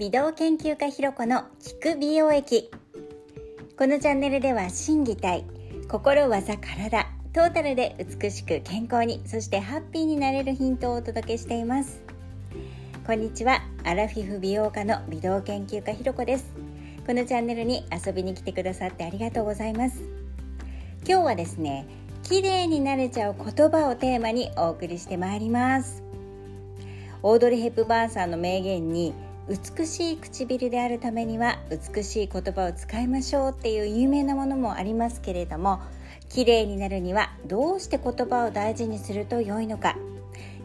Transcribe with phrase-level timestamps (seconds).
[0.00, 2.70] 美容研究家ひろこの聞く美容液。
[3.76, 5.44] このチャンネルでは心技体
[5.90, 12.00] 心技体トータルで美しく健康にそしてハッピーになれるヒントをお届けしています。
[13.06, 16.50] こんにちはアラフィフ美容家の美容研究家ひろこです。
[17.06, 20.00] このチャンネルに遊びに来てくださってありがとうございます。
[21.06, 21.86] 今日はですね
[22.22, 26.02] 綺麗になれちゃう言葉をテーマにお送りしてまいります。
[27.22, 29.12] オードリー・ヘップバーンさんの名言に
[29.48, 35.80] 美しい唇であるためには美しい言葉を使いましょうっていう有名なものもありますけれども
[36.28, 39.96] 綺麗になるにはどうして言葉を大事にすると良いのか。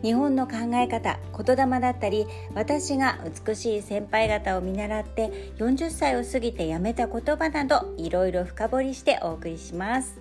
[0.03, 10.19] 日本の考え方言霊だったり私が美しい先輩方を見習って40歳を過ぎてやめた言葉などいろいろ深掘りしてお送りします。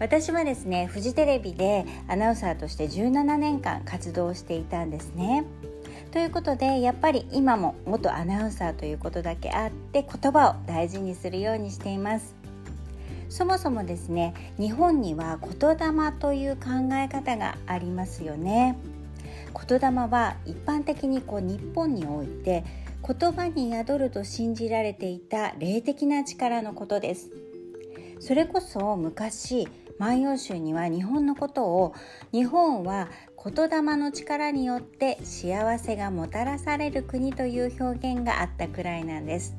[0.00, 5.44] 私はですねフジテレビでアナウンサーとして17年間活動していたんですね。
[6.12, 12.34] ということでやっぱり今も元アナウンサーということだけあって言葉を大事にするようにしています。
[13.28, 18.76] そもそもですね日本には言霊という考え方がありますよね。
[19.68, 22.64] 言霊は一般的にこう日本において
[23.06, 27.30] 言葉に宿ると信じられていた霊的な力のことです。
[28.20, 29.66] それこそ昔
[29.98, 31.94] 万葉集には日本のことを
[32.32, 33.08] 日本は
[33.42, 39.56] 言霊の力によって幸せがもたらされる国という表現があったくらいなんです。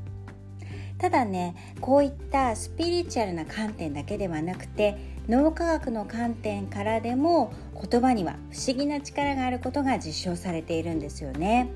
[0.99, 4.95] ただねこういったスピリチュアルな観点だけではなくて
[5.27, 7.51] 脳科学の観点からでも
[7.89, 11.71] 言葉には不思議な力があることが実証されているんですよね。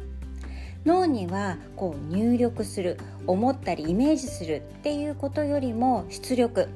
[0.86, 2.97] 脳にはこう入力する
[3.28, 6.69] 思ったりイメージするっていうことよりも出力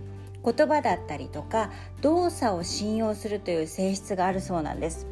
[0.43, 1.71] 言葉だったりとか
[2.01, 5.07] 動作を信用するという性質があるそうなんです。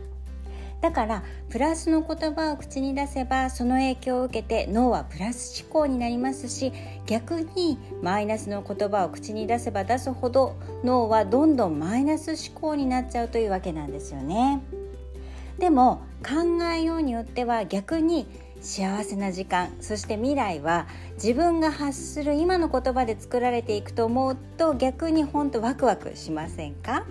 [0.82, 6.72] だからプラスの言葉を口に出せばその影響を受けて脳はプラス思考になりますし
[7.08, 14.62] 逆にマイナスの言葉を口に出せば出すほど脳はどんどんマイナス思考になっちゃうというわけなんですよね。
[15.58, 18.28] でも考えようによっては逆に
[18.62, 27.06] 幸せな時間そして未来は自分が発する今の言葉で作られていくと思うと逆に本当ワクワクしませんか？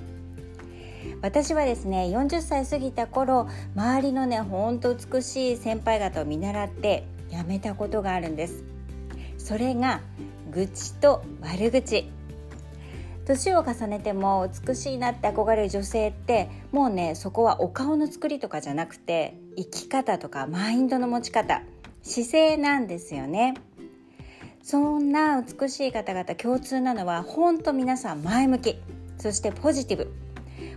[1.23, 8.65] 私はですね40歳過ぎた頃周りのねほんと美しい先輩方を見習ってやめたことがあるんです。
[9.39, 10.01] それが
[10.51, 12.11] 愚痴と悪口。
[13.25, 21.63] 年を重ねても美しいなって憧れる女性ってもうねそこはお顔の作りとかじゃなくて生き方とかマインドの持ち方
[22.03, 23.55] 姿勢なんですよね。
[24.63, 28.77] そんな美しい方々共通なのは本当皆さん前向き
[29.17, 30.13] そしてポジティブ。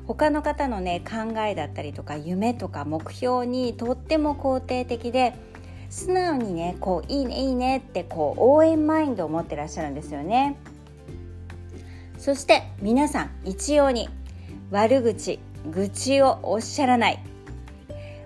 [0.08, 5.34] 他の方のね考えだったりとか夢とか目標にとっても肯定的で
[5.90, 10.58] 素直にねこういいねいいねってこう応援マインドを持ってらっしゃるんですよね。
[12.18, 14.10] そして皆さん一様に
[14.72, 15.40] 悪口
[15.72, 17.29] 愚痴をおっしゃらない。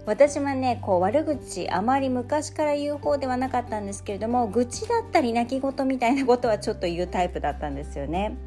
[0.05, 8.37] 私はねこう悪口あまり昔から言う方ではなかったんですけれども愚痴だったり泣き言みたいなことはちょっと言うタイプだったんですよね。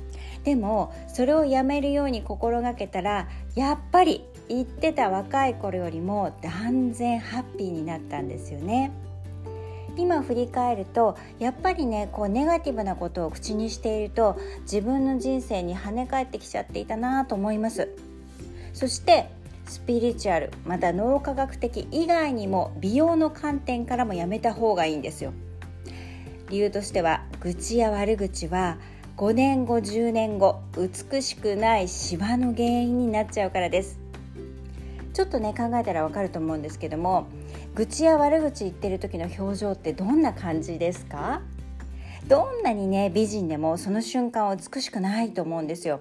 [0.45, 8.93] でもそれをやめるように心がけたらやっぱり言ってた若い頃よりも断然ハッピーになったんですよね。
[9.97, 17.89] 今振り返るとやっぱりねこうネガティブなことを口にしていると自分の人生に跳ね返ってきちゃっていたなと思います。
[18.75, 19.31] そして
[19.67, 25.33] スピリチュアルまた脳科学的以外にも美容の観点からもやめた方がいいんですよ。
[26.49, 28.79] 理由としては愚痴や悪口は
[29.17, 33.99] 5年後10年後美しくないシワの原因になっちゃうからです。
[35.13, 37.27] ちょっとね考えたらわかると思うんですけども
[37.75, 41.41] 愚痴や悪口言ってる時の表情ってどんな感じですか？
[42.29, 46.01] どんなにね美人でもその瞬間は美しくないと思うんですよ。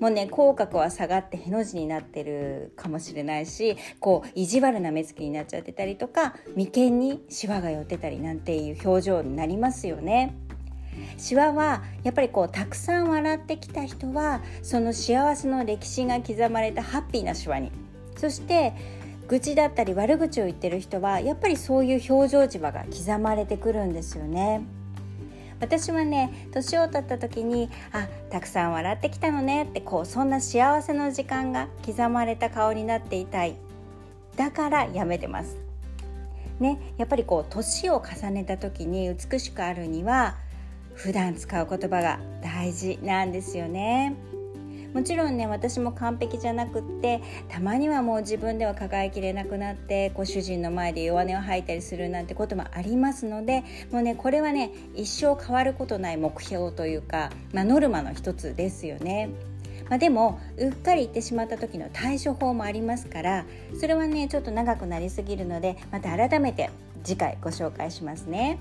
[0.00, 10.34] もうね口角は下がってへの字になってるかもしれないしこう意地悪な目つきになっちゃってたりとか眉間にシワが寄ってたりなんていう表情になりますよね。
[11.18, 17.70] シワはやっぱりこうたくさん笑ってきた人はその幸せの歴史が刻まれたハッピーなシワに
[18.16, 18.72] そして
[19.28, 24.62] 愚痴だったり悪口を言ってる人はやっぱりそういう表情磁場が刻まれてくるんですよね。
[25.60, 33.56] 私はね年を取った時にあたくさん笑ってきたのねってこうそんな幸せの時間が刻まれた顔になっていたい
[34.36, 35.56] だからやめてます。
[36.60, 40.36] ね、やっぱりこう年を重ねた時に美しくあるには
[40.94, 44.14] 普段使う言葉が大事なんですよね。
[44.96, 47.20] もちろんね私も完璧じゃなくって
[47.50, 53.62] たまにはもう自分では抱えきれなくなってご主人の前で弱音を吐いたりするなんてこともありますので
[53.92, 59.28] もうねこれはね一生変わることない目標というか、まあ、ノルマの一つですよね。
[59.90, 63.44] まあ、でもうっかり言ってしまった時の対処法もありますから
[63.78, 66.70] それはねちょっと長くなりすぎるのでまた改めて
[67.04, 68.58] 次回ご紹介しますね。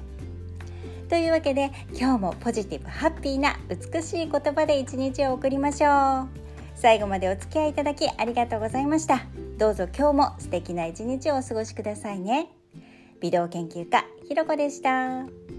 [1.10, 6.28] というわけで今日もポジティブハッピーな美しい言葉で一日を送りましょう。
[6.76, 9.24] 最後までお付き合いいただきありがとうございました。
[9.58, 12.50] どうぞ今日も素敵な一日をお過ごしくださいね。
[13.22, 15.55] 美容研究家ひろこでした。